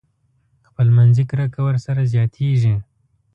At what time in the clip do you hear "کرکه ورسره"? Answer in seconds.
1.29-2.01